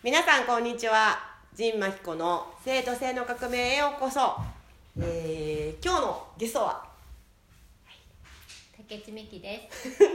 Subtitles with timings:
[0.00, 1.18] 皆さんこんにちは
[1.56, 4.36] 陣真彦の生徒性の革命へようこそ、
[4.96, 6.84] えー、今日のゲストは
[8.76, 10.00] 竹内美希です。
[10.00, 10.08] よ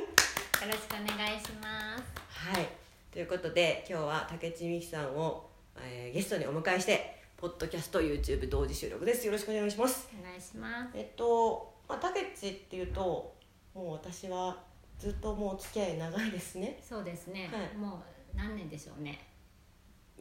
[0.66, 2.04] ろしくお願いします。
[2.30, 2.70] はい
[3.12, 10.98] ということで今日は竹内美希さんを、えーゲストにお迎えしてポッドキャスト YouTube 同時収録ですよろしくお願いしますお願いします。
[10.98, 13.36] えっと、まあ、竹内っていうと
[13.76, 14.56] もう私は
[14.98, 17.50] ずっともうお付き合い長いですねそうですね。
[17.52, 18.02] はいも
[18.34, 19.33] う何年でしょうね。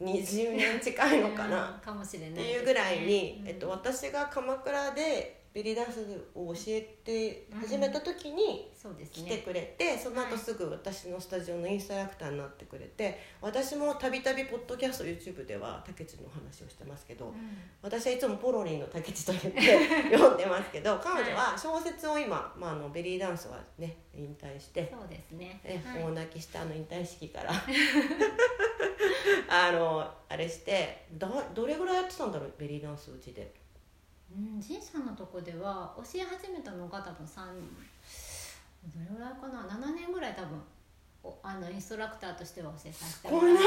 [0.03, 1.71] 20年近いのかな。
[1.75, 3.47] うんかもしれないっていうぐらいに、うん。
[3.47, 5.99] えっと、私が鎌倉でベリーダンス
[6.33, 8.71] を教えて始めた時に
[9.11, 9.37] 来てね。
[9.37, 17.33] くれて、その後はいすぐ私のスタジオのインストラクターになってくれて私もたびたびポッドキャスト YouTube では竹内の話をしてますけど、うん。
[17.83, 25.61] 私はいつもポロリンの竹内と言って 読んでますけど彼女は小説を今、まあ、あのベリーダンスはね引退してそうですね。
[25.63, 26.03] えはい。
[26.03, 27.51] 大泣きしたあの引退式から。
[29.47, 33.62] あのあれしてだどれぐらいやってたんだろうベリーダンスうちで
[34.35, 37.45] うん、仁さんのとこでは教え始めたのが多分三
[38.93, 40.61] どれぐらいかな？7年ぐらい多分
[41.23, 43.61] おあのインストラクターとしては教えさせてもらって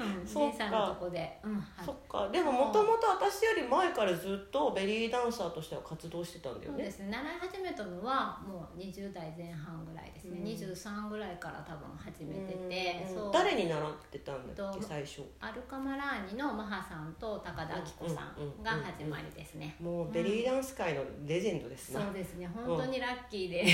[0.00, 2.28] うん、そっさんのとこで、うん、はそっか。
[2.30, 6.78] でももともと私より前からずっとベリーダンサーとしては活動してたんだよね。
[6.78, 6.98] そうです。
[7.00, 10.46] ね習い始めたのはもう20代前半ぐらいですね、うん。
[10.46, 15.22] 23ぐらいから多分始めててうん誰に習ってたんだっけと最初？
[15.40, 22.48] アルカマラーニのマハさんと高田明子さんが始まりですね、もうベリーダンス界のレジェンドですな、そうですね。
[22.54, 23.64] 本当にラッキーで、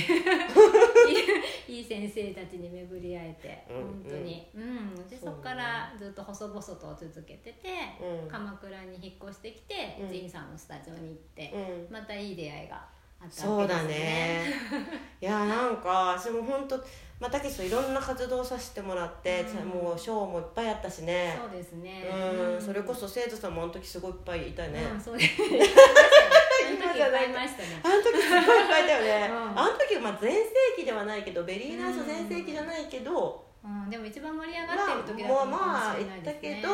[1.69, 4.51] いい先生たちに巡り会えて、うん本当に。
[4.55, 4.63] うん。
[4.63, 5.19] うね。
[5.21, 7.69] そこからずっと細々と続けてて、
[8.01, 8.29] うん。
[8.29, 10.09] 鎌倉に引っ越してきて、うん。
[10.09, 11.93] 仁さんのスタジオに行って、うん。
[11.93, 12.77] またいい出会いが
[13.21, 14.05] あったそうだわけですね。
[14.05, 14.55] ね。
[15.21, 16.77] いやなんか私も本当
[17.19, 19.69] まあたけしといろんな活動させてもらって、うん。
[19.69, 21.39] もうショーもいっぱいあったしね。
[21.41, 22.05] そうですね。
[22.09, 25.33] うん、それこそ生徒さんもあの時すごいいっぱいいたね、うん、そうです。
[25.43, 25.47] あ
[26.71, 27.81] の時いっぱいいましたね。
[27.83, 29.59] あの時すごいいっぱいいたよね、 うん。
[29.59, 36.35] あの時まあ全盛期ではないけどベリーダンス全盛期じゃないけど、うん、でも一番盛り上まがってる時だったかまあ言っもしれないですね。
[36.35, 36.69] たけど、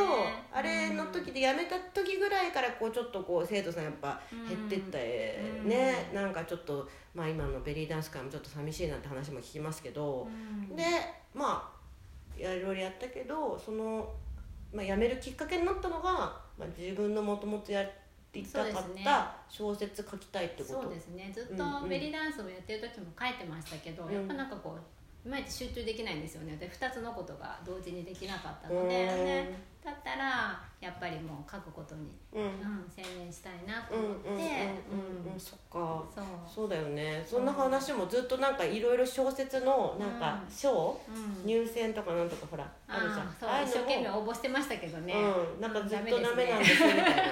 [0.52, 5.69] あれの時で辞めた時ぐらいからこうちょっとこう生徒さんやっぱ減ってったうん。
[5.69, 10.84] ね、なんかちょっとまあ今のベリーダンス界もちょっと寂しいなんて話も聞きますけど、うん、で
[11.34, 11.82] まあ
[12.38, 14.08] いろいろやったけどその、
[14.72, 16.12] まあ、辞めるきっかけになったのが、
[16.58, 17.86] まあ、自分のもともとや
[18.41, 19.04] りたかっそうですね。
[19.04, 20.82] た小説書きたいってこと？
[20.82, 21.32] そうですね。
[21.34, 24.12] ずっとベリーダンスをやってる時も書いてましたけど、うん。
[24.12, 24.82] やっぱなんかこう。
[25.25, 26.56] いまいち集中できないんですよね。
[26.56, 32.43] で2つのことが同時にできなかったので、うんね、だったらやっぱりもう書くことに、うん。
[32.43, 36.03] うん、専念したいなとうん思って、そっか。
[36.12, 36.25] そう。
[36.53, 37.25] そうだよね。
[37.25, 40.53] そんな話もずっとなんかいろいろ小説のなんかうん。
[40.53, 41.47] 賞、うん。
[41.47, 43.64] 入選とかなんとかほらあるじゃん。
[43.64, 47.22] 一生懸命応募してましたけどね、うん、なんかずっとダメなんですみたいな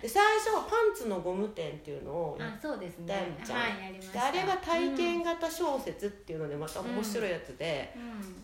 [0.00, 3.06] で最初はパンツのゴム店っていうのをやっあそうですね。
[3.06, 4.12] だよちゃんはいやりました。
[4.12, 7.94] であれが体験型小説っていうのでまた面白いやつで、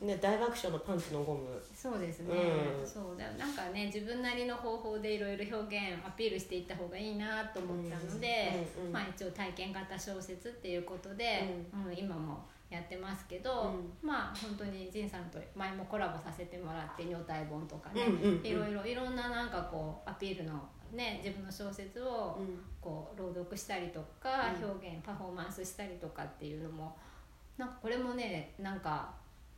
[0.03, 1.63] うん、ね、大爆笑のパンツのゴム。
[1.75, 2.87] そうですね、うん。
[2.87, 3.17] そう。
[3.17, 8.93] だなんかね自分なりの方法でいろいろ表現アピールしていった方がいいなと思ったので、うんうんうん。
[8.93, 11.97] まあ、一応体験型小説っていうことで、うん。
[11.97, 13.73] 今もやってますけど、
[14.03, 18.47] まあ本当に仁さんと前もコラボさせてもらって女体本とかね、うんうんうん。
[18.47, 20.61] いろいろいろんななんかこうアピールの
[20.93, 22.61] ね自分の小説をうん。
[22.81, 24.65] こう朗読したりとか、うん。
[24.71, 26.97] 表現パフォーマンスしたりとかっていうのも
[27.59, 29.11] なんかこれもねなんか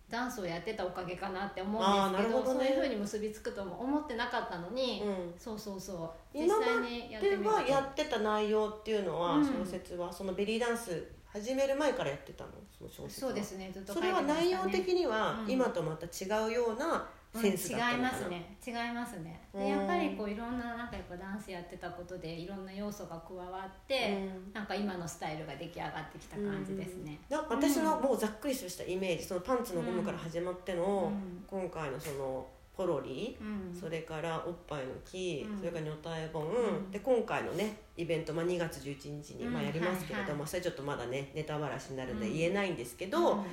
[0.09, 2.45] ダンスをやってたおかげかなって思うんですけどね。
[2.47, 5.35] そういうふうに結びつくとも思ってなかったのに、うん。
[5.39, 12.53] そうそうそう実際にやってでみはやってた内容っていうのは、うん小説はそのベリーダンス始める前からやってたの？
[12.79, 13.29] その小説は。
[13.29, 15.51] そうですねずっとそれは内容的にはうん。
[15.51, 18.57] 今とまた違うようなセンスだったうん、違いますね。
[18.67, 19.41] 違いますね。
[19.53, 19.61] うん。
[19.61, 24.53] でやっぱりこういろんななんかやっぱダンスやってたことでいろんな要素が加わって、うん。
[24.55, 31.45] なんか今のスタイルが出来上がってきた感じですね、なんか私のもうざっくりとしたイメージそのパンツのゴムから始まっての、うん。
[31.47, 33.79] 今回のそのポロリ、うん。
[33.79, 35.59] それからおっぱいの木、うん。
[35.59, 36.91] それから女体本、ん。
[36.91, 39.53] で今回のねイベント、まあ、2月11日に、うん。
[39.53, 42.33] まあ、やりますけれども、はいはいそれちょっとまだねネタばらしになるんでうん。
[42.33, 43.45] 言えないんですけど、うん。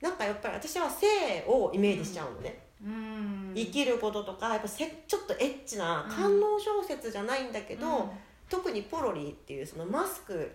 [0.00, 1.06] なんかやっぱり私は性
[1.48, 6.14] をイメージしちゃうのね、うん生きることとかやっぱせちょっとエッチなうん。
[6.14, 8.10] 官能小説じゃないんだけど、うん。
[8.48, 10.50] 特にポロリっていうそのマスク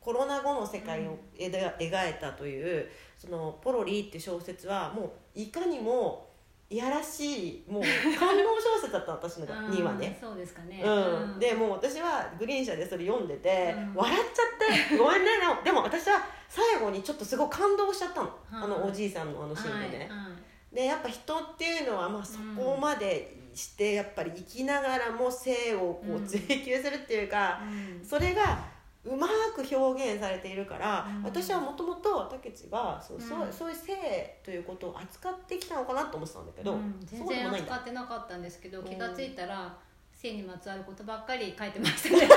[0.00, 2.88] コロナ後の世界を描描いたという
[3.18, 6.30] そのポロリっていう小説はもういかにも
[6.70, 7.82] いやらしいもう
[8.18, 9.70] 官能小説だった私のうん。
[9.72, 10.16] にはね。
[10.20, 13.94] そうですかね、うん、でもう私はグリーン車でそれ読んでて、うん。
[13.94, 14.42] 笑っちゃ
[14.86, 15.30] ってごめんね
[15.64, 20.18] でも私は最後にちょっとすごい感動しちゃったの、はいあのおじいさんのあのシーンでね、はい。
[20.18, 20.33] はい
[20.74, 26.26] でやっぱ人っていうのはまあそこまでしてやっぱり生きながらも性をこううん。
[26.26, 28.04] 追求するっていうか、うん。
[28.04, 28.58] それが
[29.04, 31.22] うまく表現されているから、うん。
[31.22, 33.52] 私はもともと竹内がそう,、そううん。
[33.52, 37.00] そういう性ということを扱ってきたのかなと思ってたんだけど、うん。
[37.08, 38.86] そう全然扱ってなかったんですけどうん。
[38.86, 39.76] 気がついたら
[40.12, 42.28] 性にまつわることばっかり書いてましたね。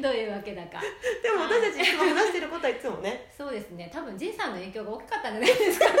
[0.00, 0.80] どういうわけだか。
[1.22, 3.32] でも私たちいつも話してることはいつもね。
[3.36, 3.90] そうですね。
[3.92, 5.86] 多分仁さんの影響が大きかったんじゃないですか。
[5.86, 5.96] そう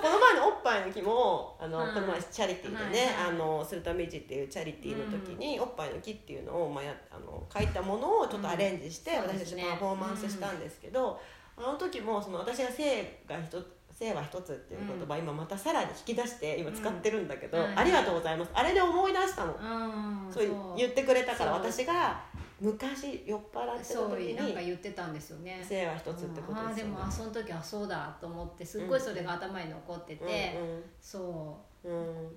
[0.00, 3.34] この前のおっぱいの日もあの、はいこの前チャリティーでね、はいはい。
[3.34, 9.22] あのスルタメジっていうチャリティーの時に、おっぱいの木っていうのを、まあ、やあの書いたものをちょっとアレンジして、うん。
[9.22, 11.20] 私たちパフォーマンスしたんですけど、
[11.56, 13.66] あの時もその私が性が一つ
[14.00, 18.50] 性は一つっていう言葉、今またさらに引き出して今使ってるんだけど、ありがとうございます。
[18.54, 20.32] あれで思い出したの、うん。
[20.32, 22.18] そう言ってくれたから私が
[22.60, 25.64] 昔酔っ払ってたそう時なんかに言ってたんですよね。
[25.66, 26.92] 性は一つってことああですよね。
[26.92, 30.58] でもあその時あそうだと思ってすっごいそれが頭に残ってて、
[31.00, 31.56] そううんうん。
[31.56, 31.56] う。
[31.58, 31.62] ん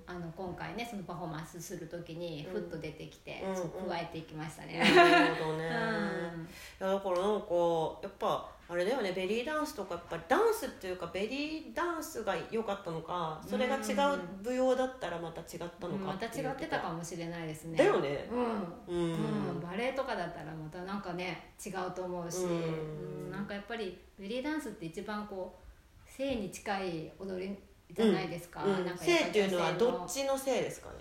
[0.06, 3.42] あの今回ねそのパフォーマンスする時にふっと出てきて、
[3.88, 6.42] 加えていきましたね、なるほどね、うん。
[6.42, 6.46] い
[6.80, 7.54] やだからなんか
[8.02, 17.76] やっぱあれだよねベリーダンスとかやっぱダンスっていうかベリーダンスが良かったのかそれが違う舞踊だったらまた違ったのかまた違ってたかももしれないですね。
[17.76, 18.26] だよね。
[18.30, 18.94] うん。
[18.94, 19.16] うん、う
[19.58, 23.26] ん、バレエとかだったらまたなんかね違うと思うし、うん。
[23.26, 23.30] うん。
[23.30, 27.54] なんかやっぱりベリーダンスって一番こう性に近い踊り
[27.94, 30.94] じゃないですか,、うんなんか性っていうのはどっちの性ですかね？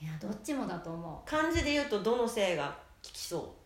[0.00, 1.28] いやどっちもだと思う。
[1.28, 3.58] 漢字で言うとどの性が効きそ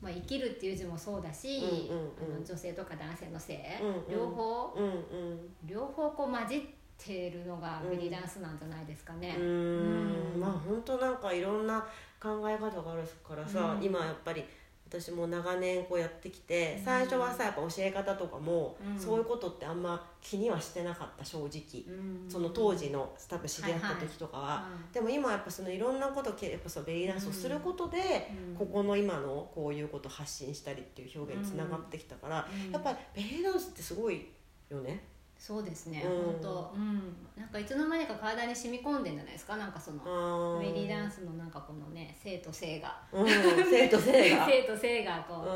[0.00, 2.36] まあ、生きるっていう字もそうだし、うんうんうん。
[2.36, 4.10] あの女性とか男性の性、うんうん。
[4.10, 4.74] 両方？
[4.74, 5.38] ううん。
[5.66, 6.60] 両方こう混じっ
[6.96, 9.36] ているのがベリーダンスなんじゃないですかね。
[9.38, 10.40] うん。
[10.40, 11.86] まあ本当なんかいろんな
[12.18, 13.84] 考え方があるからさ、うん。
[13.84, 14.42] 今やっぱり
[14.90, 18.98] 私も長年こうやってきて最初はさやっぱ教え方とかも、うん。
[18.98, 22.28] そういうことってあんま気にはしてなかった正直、うん。
[22.28, 28.56] その当時の多分知り合った時とかは、でも今やっぱそのいろんなことやっぱそのベリーダンスをすることで、うん。
[28.56, 32.72] ここの今のこういうことを発信したりっていう表現につながってきたから、うん。
[32.72, 34.26] やっぱりベリーダンスってすごい
[34.68, 35.04] よね。
[35.40, 36.24] そうですね、うん。
[36.34, 36.74] 本当。
[36.76, 37.16] うん。
[37.34, 39.56] なんかいつの間にか体に染み込んでんじゃないですか？
[39.56, 43.00] なんかそのベリーダンス、スのなんかこのね性と性が。
[43.10, 44.44] うん、生と性が。
[44.46, 45.50] 性と性がこう、う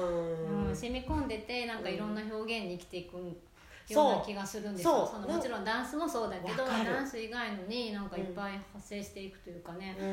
[0.55, 0.69] ん。
[0.69, 3.37] うん染み込んでてなんかいろんな表現に生きていくそう
[3.89, 5.07] ような気がするんですよ。
[5.07, 10.07] そのもちろんダンスもそうだけどダンス以外のになんかいっぱい発生していくというかね、うん。
[10.07, 10.13] う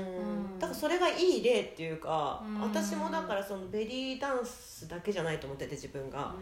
[0.57, 0.59] ん。
[0.59, 2.61] だからそれがいい例っていうか、うん。
[2.61, 6.35] 私もだからそのベリーダンスだけじゃないと思ってて自分が、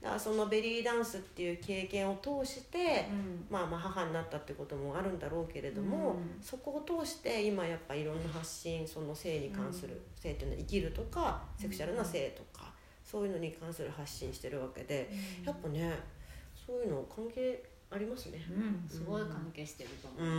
[0.00, 3.46] だからそのベリーダンスっていう経験を通して、うん。
[3.50, 6.38] まあまあ母になったってこともあるんだろうけれども、うん。
[6.40, 10.00] そこを通して今やっぱいろんな発信その性に関する、うん。
[10.14, 12.72] 性っていうのは生きるとかセクシャルな性とか、
[13.04, 15.10] そういうのに関する発信してるわけで、
[15.44, 15.98] やっぱね
[16.68, 18.38] そういうの関係ありますね。
[18.50, 20.32] うん、すごい関係してると思う、うん。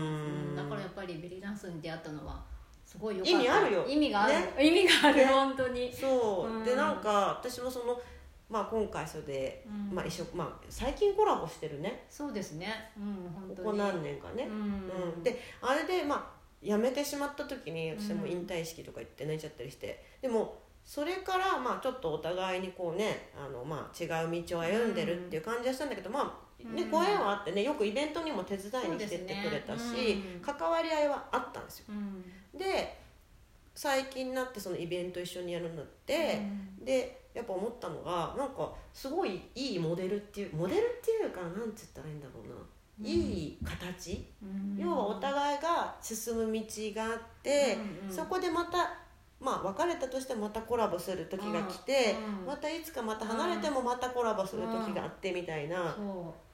[0.49, 0.55] うん。
[0.55, 2.45] だからやっぱりベリーダンスに出会ったのは
[2.85, 3.39] すごいよかった。
[3.39, 3.85] 意味あるよ。
[3.87, 4.53] 意味がある、ね。
[4.59, 5.25] 意味がある、ね。
[5.25, 5.91] 本当に。
[5.91, 6.63] そう、うん。
[6.63, 7.99] でなんか私もその、
[8.47, 9.95] まあ、今回それで、うん。
[9.95, 12.05] まあ、一緒、まあ、最近コラボしてるね。
[12.11, 12.91] そうですね。
[12.95, 13.55] うん本当に。
[13.57, 15.13] ここ何年かね、うん。
[15.15, 15.23] うん。
[15.23, 26.89] であれでまあ辞めてしまった時に私も引退式とか行って泣いちゃったりして、でもそれからまあちょっとお互いにこうねあの、まあ、違う道を歩んでるっていう感じはしたんだけど、まあねうん。
[26.89, 30.41] ご縁はあってねよくイベントにも手伝いに来てってくれたし、ねうん。
[30.41, 31.85] 関わり合いはあったんですよ。
[31.89, 32.57] うん。
[32.57, 32.97] で
[33.75, 36.41] 最近になってそのイベント一緒にやるようになって、
[36.83, 42.55] でやっぱ思ったのがなんかすごいいいモデルっていうモデルっていうかなんつったらいいんだろうな、
[43.01, 43.05] うん。
[43.05, 44.75] いい形、うん。
[44.75, 46.61] 要はお互いが進む道
[46.95, 48.15] があって、うんうん。
[48.15, 48.91] そこでまた
[49.39, 56.49] まあ別れたとしてもまたコラボする時が来て、うんまたいつかまた離れてもまたコラボする時があってみたいな、そう。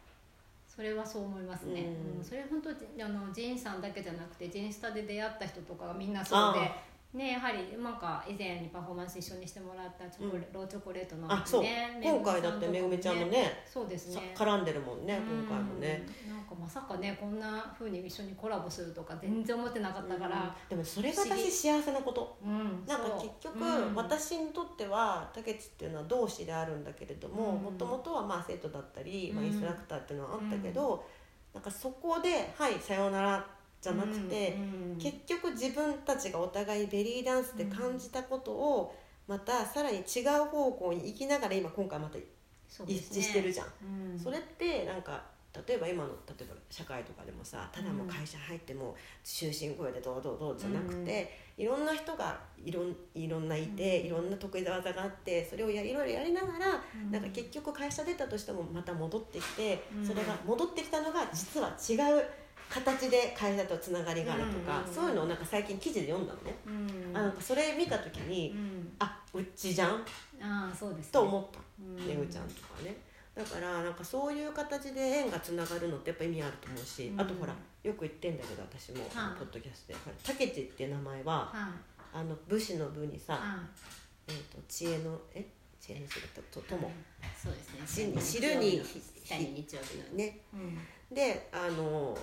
[0.75, 2.17] それはそう思いますね、うん。
[2.19, 2.23] うん。
[2.23, 6.71] それ本当あのジンさんだけじゃなくてジンスタで出会った人とかがみんなそうで
[7.15, 11.63] ねやはりなんか以前にパフォーマンス一緒にしてもらったチョコレ、ローチョコレートの、ね、あそう、
[12.01, 16.05] 今回だってめぐみちゃんもねそうですさね絡んでるもんね今回もね。
[16.29, 20.69] うんなんかまさかねこんなふうに一緒にコラボするとか全然思ってなかったから、うん。
[20.69, 22.37] でもそれが私幸せなこと。
[22.43, 23.95] うんなんか結局、うん。
[23.95, 27.63] 私にとっては竹内っていうのは同志であるんだけれどもうん。
[27.63, 29.49] もともとはまあ生徒だったり、まあ、うん。
[29.49, 31.03] インストラクターっていうのはあったけど、
[31.53, 33.47] なんかそこで「はいさようなら」
[33.85, 38.95] じゃなくて、うん結局自分たちがお互いベリーダンスで感じたことを
[39.27, 42.23] またさらに違う方向に行きながら今今回また一
[42.87, 43.67] 致してるじゃん。
[44.13, 44.17] うん。
[44.17, 45.21] それってなんか
[45.67, 62.23] 例えば今の例えば社会とかでもさただもう会社入っても終身雇用でどうどうどうじゃなくて、いろんな人がいろんいろんないて、いろんな得意技があってそれをやいろいろやりながら、なんか結局会社出たとしてもまた戻ってきて、それが戻ってきたのが実は違う
[62.69, 66.55] 形で会社とつながりがあるとか、そういうのをなんか最近記事で読んだのね、
[67.13, 68.55] あなんかそれ見た時に、
[68.99, 70.05] あうちじゃん？
[70.41, 71.59] あそうです、ね、と思った。
[72.07, 72.95] ねぐちゃんとかね。
[73.35, 77.53] だからなんかそういう形で縁がつながるのってやっぱ意味あると思うし、あとほら
[77.83, 79.03] よく言ってんだけど私も、
[79.37, 81.53] ポッドキャストで「たけち」っていう名前は、
[82.13, 83.39] あの武士の部にさ、
[84.27, 85.45] えー、と知恵のえ？
[85.81, 86.89] 知恵の知とととも、
[87.37, 88.21] そうですね。
[88.21, 90.39] 知るに日曜日のね、
[91.11, 92.17] であの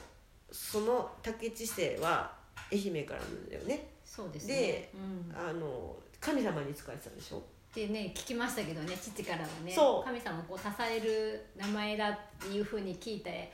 [0.53, 2.33] その竹知性は
[2.71, 3.89] 愛媛からなんだよね。
[4.05, 4.55] そうですね。
[4.55, 4.91] で、
[5.35, 7.39] あの神様に使えてたんでしょ？
[7.39, 7.41] っ
[7.75, 9.75] てね聞きましたけどね父からはね。
[10.05, 13.51] 神様をこう支える名前だっていうふうに聞いて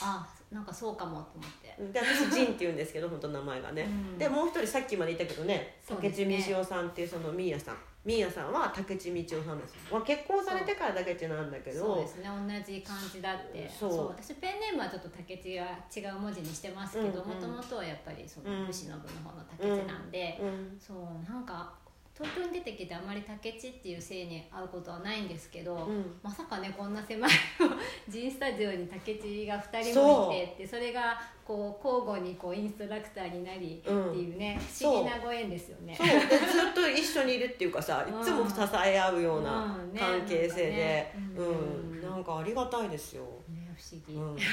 [0.00, 1.74] あなんかそうかもと思って。
[1.92, 9.74] で私ジンって言うんですけど本当名前がね、うん、でもう一人さっきまで言ったけどね竹地道夫さんっていうそのミーヤさんミーヤさんは竹地道夫さんです。
[9.90, 11.80] よ結婚されてからだけなんだけど。
[11.80, 13.70] そうですね同じ感じだって。
[13.70, 14.08] そう。
[14.08, 21.72] 私ペンネームはちょっと竹地は違う文字にしてますけどもともとはやっぱりその武士の部の方の竹地なんで、うんうん、そうなんか
[22.16, 27.30] 東京に出てきてあまり竹地っていう姓に会うことはないんですけど、うん、まさかねこんな狭い
[28.08, 35.94] ジンスタジオに竹地が2人もいてってそれがこう交互にこうインストラクターになりっていうね、不思議なご縁ですよね。
[35.94, 36.06] そう。
[36.06, 38.54] でずっと一緒にいるっていうかさ いつも支
[38.86, 42.00] え合うような関係性で、うん、ね。
[42.00, 43.24] うん、なんかありがたいですよ。
[43.48, 44.44] ね不思議、うん、で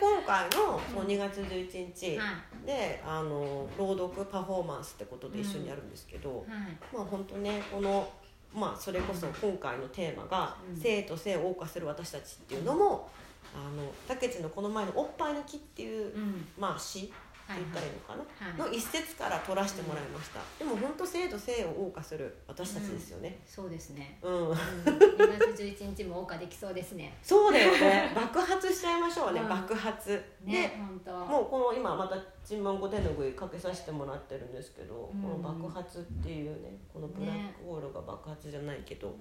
[0.00, 2.18] 今回のその2月11日
[2.64, 6.44] で、あの朗読パフォーマンスってことで一緒にやるんですけど、
[6.92, 8.08] まあ本当ねこの
[8.54, 13.10] まあそれこそ今回のテーマが「生と性を謳歌する私たち」っていうのも
[13.54, 16.12] あの竹地のこの前の「おっぱいの木」っていう、
[16.58, 24.18] まあ詩って言ったらいいのかな、はいはい、の一節から取らせてもらいました、うん、でも本当生と性を謳歌する私たちですよね、うん、そうですね。
[24.22, 27.16] うん、2月11日も謳歌できそうですね。
[27.22, 28.12] そうだよね。
[28.14, 30.22] 爆発しちゃいましょうね、うん、爆発。
[30.44, 31.12] ね本当。
[31.26, 39.14] もうこの今またチンマンゴ手の具かけさせてもらってるんですけど、この爆発っていうねこのブラックホールが爆発じゃないけど、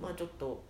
[0.00, 0.62] まあちょっと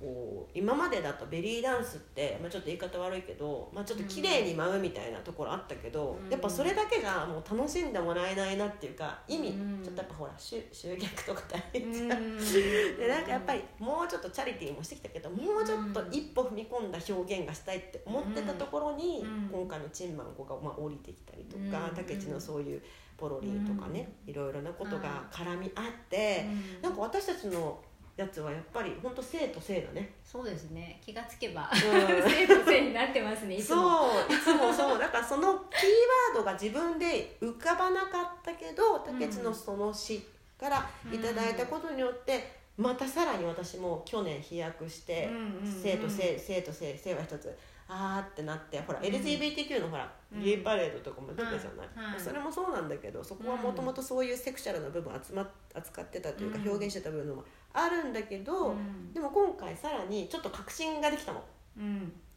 [0.00, 12.38] こう今までだとベリーダンスって、まあ、ちょっと言い方悪いけど、まあ、ちょっと綺麗に舞うみたいなところあったけど、うん、やっぱそれだけじゃもう楽しんでもらえないなっていうか意味、うん、ちょっとやっぱほら集集客とか大変じゃん、うん、
[12.96, 22.82] でなんかやっぱりもうちょっとチャリティーもしてきたけどもうちょっと一歩踏み込んだ表現がしたいって思ってたところに、今回のチンマン子がまあ降りてきたりとか武智、のそういう
[23.16, 27.80] ポロリとかね、いろいろなことが絡み合って、うん、なんか私たちの
[28.18, 30.10] やつはやっぱり本当生と生だね。
[30.24, 31.00] そうですね。
[31.00, 31.80] 気がつけば、うん、
[32.28, 34.10] 生と生になってますねいつも。
[34.10, 34.98] そういつもそう。
[34.98, 40.26] だからそのキーワードが自分で浮かばなかったけど竹内のその詩
[40.58, 45.30] からいただいたことによって、またさらに私も去年飛躍して、
[45.64, 47.56] 生と生生と生生は一つ
[47.88, 58.74] あーってなってほら、うん、LGBTQ のほら、うん、ゲイパレードとかも出たじゃない、それもそうなんだけどそこはもともとそういうセクシャルな部分集ま扱ってたというか、表現してた部分もあるんだけど、
[59.14, 61.42] でも今回さらにちょっと確信ができたの、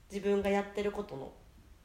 [0.10, 1.32] 自分がやってることの。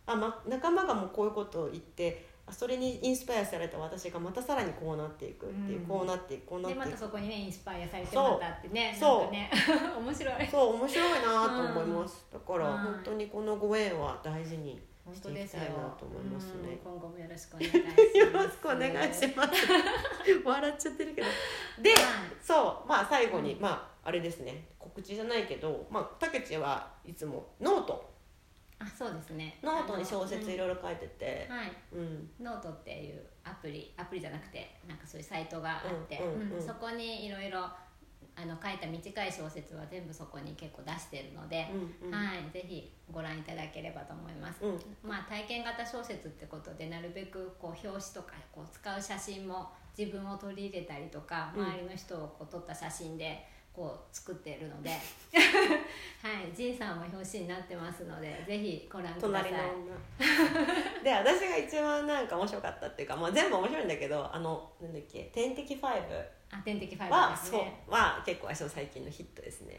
[0.06, 6.84] あ、ま、仲間がもうこういうことを言ってそれにインスパイアされた私がまたさらにこうなっていくっていう、うん、こうなっていくこうなっていく。
[6.84, 9.32] でまたそこにねインスパイアされてまたってねそう。
[9.32, 9.50] ね
[9.98, 10.46] 面白い。
[10.46, 14.80] そう面白いなと思います、だから本当にこのご縁は大事に
[15.12, 16.78] していきたいなと思いますね。
[16.82, 18.00] 今後もよろしくお願いします。
[18.18, 19.50] よろしくお願いします。
[20.44, 21.26] 笑っちゃってるけど。
[21.82, 21.94] で、
[22.40, 22.88] そう。
[22.88, 24.68] まあ最後に、まああれですね。
[24.96, 28.15] 告知じゃないけどまあタケチはいつもノート
[28.78, 29.58] あそうですね。
[29.62, 37.60] ノートに小説いろいろ書いてて、はい、うん、ノートっていうアプリアプリじゃなくてなんかそういうサイトがあって、うんそこにいろいろ
[38.38, 41.66] あの書いた短い小説は全部そこに結構出してるので、
[42.02, 54.90] うんうん、はい、ぜひご覧いただければと思います、うん、まあ、体験型小説ってことでなるべくこう表紙とかこう使う写真も自分を取り入れたりとか、周りの人をこう撮った写真でこう作っているので。
[56.26, 59.52] はい仁さんも表紙になってますのでぜひご覧ください。
[61.04, 65.80] で私が一番なんか面白かったっていうか、まあ、全部面白いんだけどあのなんだっけ「天敵5」
[66.50, 69.76] あ天敵5は、ね、そうは結構最近のヒットですね。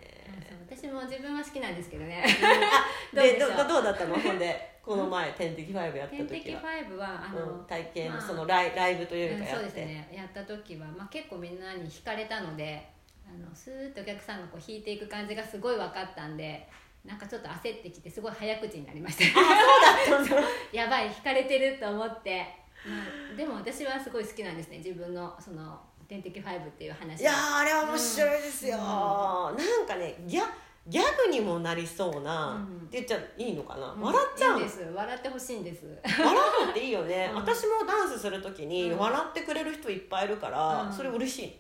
[0.70, 2.24] 私も自分は好きなんですけどね。
[3.13, 4.18] どうでどどうだったの？
[4.20, 6.27] ほんでこの前天敵5やった時は。
[6.27, 10.10] 天敵5はあの、うん、体験のそのライ,、ライブというかやって、そうですね。
[10.13, 12.97] やった時は、まあ、結構みんなに惹かれたので
[13.27, 16.67] あのスーッとお客さんがこう引いていく感じがすごい分かったんで
[17.05, 19.39] なんかちょっと焦ってきてすごい早口になりました。
[19.39, 19.43] あ
[20.05, 20.43] そうだ
[20.74, 22.46] やばい惹かれてると思って、
[22.86, 22.96] ま
[23.34, 24.77] あ、でも私はすごい好きなんですね。
[24.77, 28.84] 自分のその「天敵5」っていう話いやーあれは面白いですよ、うん。
[28.84, 29.51] な
[29.84, 30.43] んかねギャ
[30.88, 34.01] ギャグにもなりそうな、うんって言っちゃいいのかな、うん。
[34.01, 34.60] 笑っちゃう。
[34.60, 34.82] んです。
[34.96, 35.86] 笑ってほしいんです。
[36.03, 37.39] 笑うのっていいよね、うん。
[37.39, 38.98] 私もダンスする時にうん。
[38.98, 40.94] 笑ってくれる人いっぱいいるから、うん。
[40.94, 41.60] それ嬉しい。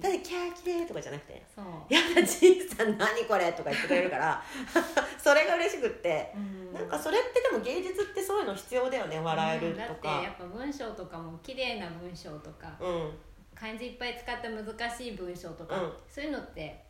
[0.00, 4.40] だってキャーキレーとかじゃなくてそう「やだじいさん何これ」とか言ってくれるから
[5.18, 6.72] それが嬉しくって、うん。
[6.72, 9.76] なんかそれってでも芸術ってそういうの必要だよね笑えるとうん。
[9.78, 13.18] だってかやっぱ文章とかも綺麗な文章とかうん。
[13.56, 15.92] 漢字いっぱい使った難しい文章とか、うん。
[16.08, 16.87] そういうのって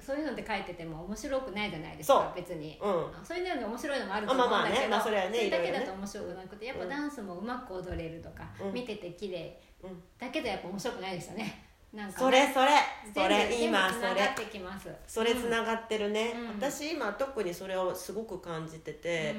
[0.00, 2.90] そういうのって書いてても面白くないじゃないですか別に、うん。
[2.90, 6.90] あそういうのに面白いのもあると思うんあまあまあだけど、ねまあそれはねそれだけだと面白くなくてやっぱうん。
[6.90, 8.72] ダンスもうまく踊れるとか、うん。
[8.72, 9.58] 見てて綺麗。
[9.82, 10.02] うん。
[10.18, 11.64] だけどやっぱ面白くないですよね。
[11.92, 12.70] なんかそれそれ。
[13.14, 14.96] それ今それ。
[15.06, 16.48] それつながってるね、うん。
[16.60, 19.34] 私今特にそれをすごく感じてて、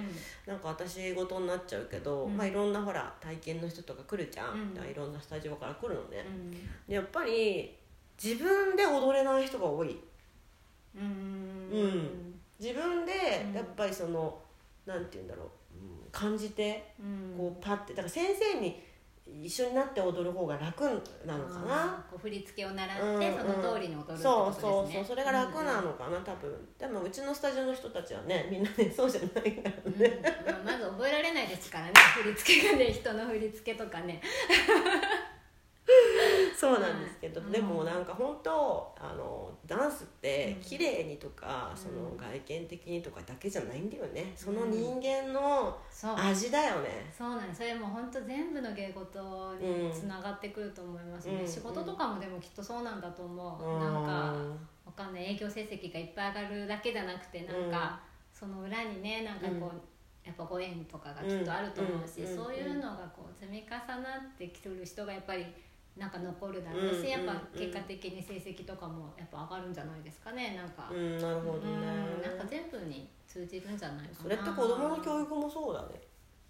[0.48, 2.36] なんか私事になっちゃうけど、うん。
[2.36, 4.90] まあいろんなほら体験の人とか来るじゃん、うん。
[4.90, 6.26] いろんなスタジオから来るのね。
[6.28, 6.52] う、ん。
[6.52, 7.78] でやっぱり
[8.22, 9.90] 自分で踊れない人が多い。
[9.90, 10.07] うん
[11.72, 11.82] うん。
[11.82, 13.14] うん自分で
[13.50, 13.54] うん。
[13.54, 14.42] やっぱりその、
[14.86, 17.38] なんて言うんだろう、うん感じてうん。
[17.38, 18.82] こうパッてだから先生に
[19.44, 20.86] 一緒になって踊る方が楽
[21.26, 23.38] なのかな、こう振り付けを習って、うんうん。
[23.40, 25.06] その通りに踊るってことそうそうそう。
[25.06, 26.50] それが楽なのかな多分。
[26.80, 30.00] でもうちのスタジオの人たちはねみんなねそうじゃないからうん。
[30.00, 30.22] ね、
[30.66, 31.92] まあまず覚えられないですからね。
[32.16, 34.22] 振り付けがね人の振り付けとかね
[36.60, 37.52] そうなんですけど、うん。
[37.52, 40.62] でもなんか本当あのダンスってうん。
[40.62, 41.78] 綺麗にとか、うん。
[41.78, 44.34] その外見的にとかだけじゃないんだよね。
[44.36, 47.14] その人間の味だよね。
[47.16, 47.58] そうなんです。
[47.60, 51.48] それも本当全部の芸事につながってくると思いますね、うん。
[51.48, 53.80] 仕事とかもでもきっとそうなんだと思う、うん。
[53.80, 54.34] なんか
[54.84, 55.34] わかんない。
[55.34, 58.00] 営業成績がいっぱい上がるだけじゃなくてなんか、
[58.34, 59.82] その裏にねなんかこう、うん。
[60.26, 62.36] やっぱご縁とかがきっとあると思うし、うん。
[62.36, 63.70] そういうのがこう積み重
[64.02, 65.46] なってくる人がやっぱり
[65.98, 71.60] なんか残るだろうし、うんやっぱうん結果的に成績とかもやっぱ上がるんじゃないですかねなんか、うんなるほどね。
[71.66, 74.24] うんなんか全部に通じるんじゃないかな。
[74.24, 76.02] それって子供の教育もそうだね、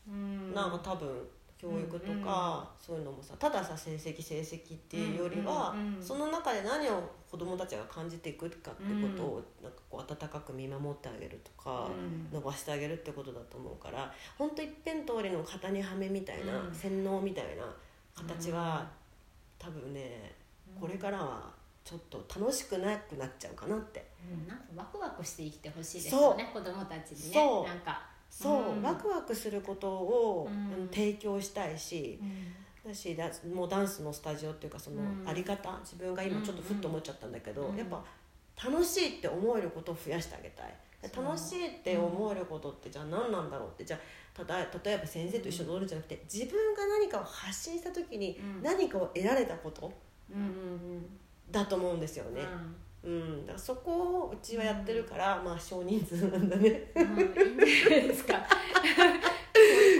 [0.07, 0.53] うん。
[0.53, 12.29] なんか多分教育とか、そういうのもさたださ成績成績っていうよりは、その中で何を子供たちが感じていくかってことを、なんかこう温かく見守ってあげるとか、うん。
[12.31, 16.75] 伸ばしてあげるってことだと思うから本当一辺通りの型にはめみたいな、うん。
[16.75, 17.63] 洗脳みたいな
[18.13, 18.87] 形は、
[19.59, 20.35] 多分ね
[20.79, 21.51] これからは
[21.83, 24.05] ちょっと楽しくなくなっちゃうかなって。
[24.29, 27.33] うん、なんかワクワクして生きてほしいですよね子供たちにね。
[27.33, 27.67] そう。
[27.67, 28.01] なんか。
[28.29, 28.81] そう、うん。
[28.81, 30.89] ワクワクすることを、うん。
[30.89, 32.19] 提供したいし、
[32.85, 35.27] だしだもうダンスのスタジオっていうかそのうん。
[35.27, 37.77] あり方、自分が今ちょっとふっと思っちゃったんだけど、うん。
[37.77, 38.03] やっぱ
[38.65, 40.75] 楽しいって思えることを増やしてあげたい。
[41.15, 43.99] 楽しいって思えることってじゃあ何なんだろうってじゃあ
[44.37, 48.61] ただ例えば先生と一緒に踊るんじゃなくて自分が何かを発信した時にうん。
[48.61, 49.91] 何かを得られたこと
[51.51, 52.35] だと思うんですようん。
[52.35, 52.41] ね、
[53.03, 56.69] うん、だからそこをうちはやってるから、まあ少人数なんだね。
[56.93, 58.45] ですか。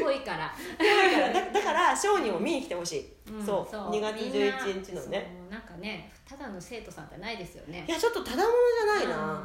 [0.04, 1.34] 濃いから、だから。
[1.34, 3.45] だだから商人を見に来てほしい、うん。
[3.45, 3.76] そう。
[3.76, 5.47] 2月みんな11日のね。
[5.50, 7.86] なんかねただの生徒さんってないですよね。
[7.88, 8.56] いやちょっとただもの
[9.00, 9.43] じゃないな、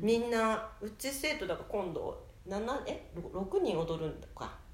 [0.00, 4.66] みんなうち生徒だから今度7えろ6人踊るんだか。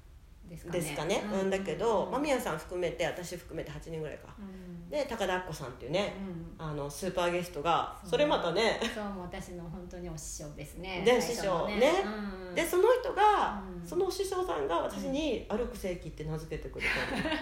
[0.49, 0.79] ですかね。
[0.79, 1.49] ですかね、うん。
[1.49, 4.27] だけど間宮さん含めて私含めて8人ぐらいか。
[4.37, 4.89] うん。
[4.89, 6.13] で高田アッコさんっていうね
[6.59, 6.65] うん。
[6.65, 11.03] あのスーパーゲストがそれまたねそう私の本当にお師匠ですね。
[11.05, 11.91] で師匠ね。
[12.05, 13.87] うんでその人が、うん。
[13.87, 17.23] そのお師匠さんが私に「歩く世紀」って名付けてくれたの。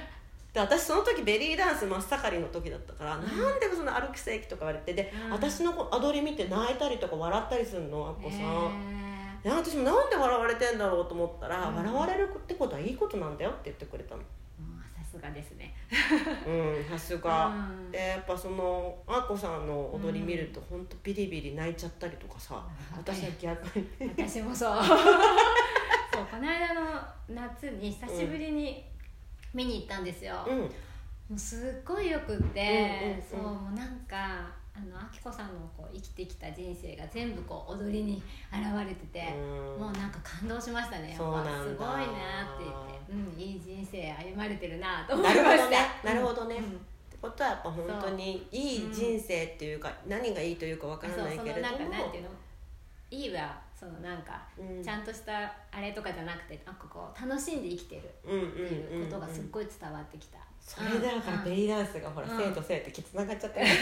[0.54, 3.24] で私その時ベリーダンス真っ盛りの時だったから、うん。
[3.24, 5.32] なんでその歩く世紀とか言われてで、うん。
[5.32, 9.11] 私のアドリ見て泣いたりとか笑ったりするのアッコさん、
[9.44, 11.76] 私もなんで笑われてんだろうと思ったら、うん。
[11.76, 14.22] 笑われるってことはいいことなんだよって言ってくれたの。
[15.12, 15.74] さすがですね。
[16.48, 17.92] うんさすが、うん。
[17.92, 22.98] でやっぱそのあっこさんの踊り見ると本当ビリビリ泣いちゃったりとかさ、うん。
[22.98, 23.88] 私は逆に。
[24.18, 24.84] 私もそう。
[26.14, 28.86] そうこの間の夏に久しぶりに
[29.54, 30.60] 見に行ったんですよ、うん。
[30.60, 30.68] も
[31.36, 33.24] うすっごいよくって、うんうんうん。
[33.24, 39.82] そうもうなんかあのあきこさんのこう生きてきた人生が全部こう踊りに現れてて、うん。
[39.82, 41.14] もうなんか感動しましたね。
[41.14, 45.64] すごいなって言って、うん、いい人生歩まれてるなと思ないるました。
[45.64, 45.78] ほどね。
[46.04, 46.64] なるほどね、
[47.22, 51.78] ことはやっぱ本当にいい人生っていうか、何がいいというかわからないけれども。
[51.78, 52.30] そのなんかなんていうの？
[53.12, 54.82] いいはそのなんか、うん。
[54.82, 62.38] ちゃんとしたあれとかじゃなくてなんかこう楽しんで生きてるうんうんっていうことがすっうんごい伝わってきた、それだからベリーダンスがほら、うん。
[62.38, 63.68] 生と生ってつながっちゃったよ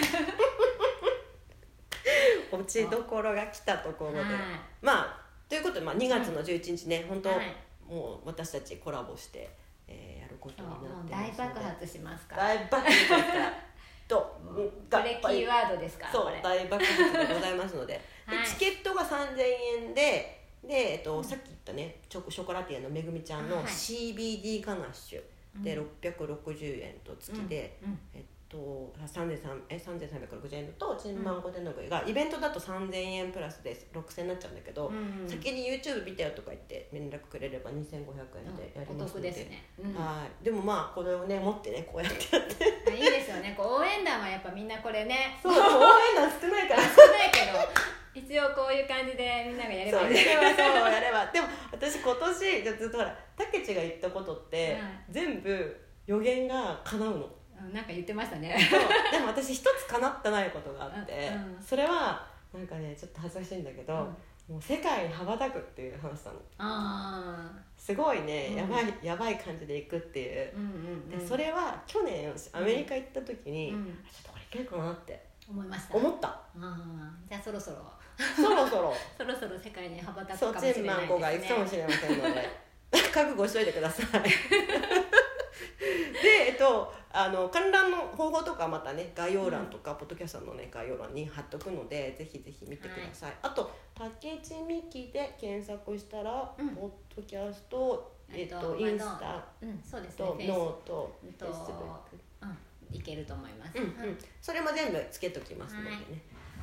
[2.52, 4.30] 落ちどころが来たところで、はい。
[4.82, 7.56] まあとまあ2月の11日ね、本当、はい。
[7.88, 9.50] もう私たちコラボして、
[9.88, 12.44] えーやることになって大爆発しますから。
[12.44, 12.92] 大爆発
[14.08, 18.00] ともうがこれキーワードですからそう大爆発でございますので。
[18.26, 18.38] はい。
[18.40, 19.42] でチケットが3000
[19.78, 23.66] 円でで、えっとさっき言ったねチョコショコラティエのめぐみちゃんのはい。
[23.66, 27.90] CBD ガナッシュで660円と月で、うん。
[27.90, 28.00] うん。
[28.14, 35.24] えっと3300え3360円とチンマンゴテの具がイベントだと3000円プラスで6000円になっちゃうんだけど、うん。
[35.24, 39.94] うん先に YouTube 見たよとか言って連絡くれれば2500円でやりおますので、得ですね、うん。
[39.94, 40.44] はい。
[40.44, 42.98] でもまあこれをね持ってねこうやってやって。
[42.98, 43.54] いいですよね。
[43.56, 45.40] こう応援団はやっぱみんなこれね。
[45.44, 45.62] そう応援
[46.16, 46.82] 団少ないから。
[46.90, 47.60] 少ないけど
[48.16, 50.18] 一応こういう感じでみんながやればいい。
[50.18, 51.26] そうやればそうやれば。
[51.28, 54.82] でも私今年ずっとほらたけちが言ったことって、はい。
[55.10, 57.16] 全部予言が叶うの。
[57.18, 57.38] うん
[57.74, 58.56] なんか言ってましたね。
[58.69, 58.80] そう。
[59.12, 61.62] でも私一つ叶ってないことがあって、うんうん。
[61.62, 63.93] それはなんかねちょっと恥ずかしいんだけど、
[64.50, 66.36] もう世界に羽ばたくっていう話したの。
[66.58, 68.58] あすごいね、うん。
[68.58, 70.52] やばいやばい感じでいくっていう。
[71.10, 73.86] でそれは去年アメリカ行った時に、うん。
[73.86, 73.93] ちょっ
[74.26, 75.30] とこれいけるかなって。
[75.50, 75.95] 思いました。
[75.95, 76.28] 思った。
[76.28, 77.78] ああじゃあそろそろ。
[78.36, 78.93] そろそろ。
[79.17, 81.10] そろそろ世界に羽ばたくそうかもしチンれないですね。
[81.10, 82.69] マンコが行くかもしれませんので。
[83.13, 84.22] 覚悟しといてください。
[84.24, 84.30] で
[85.82, 96.70] えっとあの観覧の方法とかまたね概要欄とか、ポッドキャストのね概要欄に貼っとくのでぜひぜひ見てください、あと竹地美希で検索したら、うん。
[96.70, 100.48] ポッドキャストえっと、えっとインスタうんそうですね。
[100.48, 103.78] ノートフェイスブックうんいけると思います。
[103.78, 105.96] うんうん、それも全部つけときますのでね。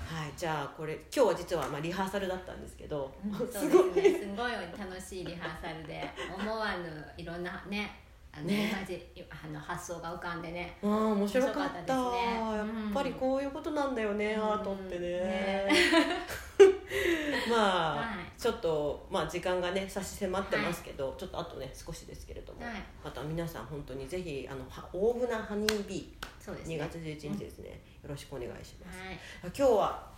[0.06, 3.70] はい、じゃあこれ今日は実はまあリハーサルだったんですけど、うんすね。
[4.20, 8.05] すごい楽しいリハーサルで思わぬいろんなね
[8.36, 8.70] あのね
[9.30, 10.76] あの発想が浮かんでね。
[10.82, 11.96] ああ面白かった。
[11.96, 12.10] ね。
[12.54, 14.42] やっぱりこういうことなんだよね、うん。
[14.42, 15.08] アートってね。
[15.08, 15.68] ね。
[17.48, 18.40] まあ、はい。
[18.40, 22.74] ちょっとまあ時間がね差し迫ってますけど、ちょっとあとね少しですけれども、はい。
[23.02, 26.26] また皆さん本当にぜひあのは大船ハニービー。
[26.26, 26.78] 2そうですね。
[26.78, 29.18] 月11日ですね、よろしくお願いします、はい。
[29.46, 30.15] 今日は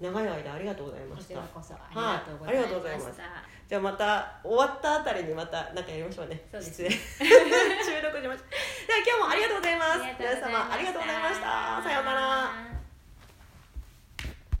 [0.00, 1.34] 長い間ありがとうございました。
[1.34, 3.20] こちらこそありがとうございます。
[3.68, 6.40] じゃあまた終わったあたりにまたなんかやりましょうね。
[6.52, 6.90] そうですね。
[7.20, 8.50] 収録しましょう。
[8.86, 10.00] では今日もありがとうございます。
[10.18, 11.82] 皆様ありがとうございました。
[11.82, 12.75] さようなら。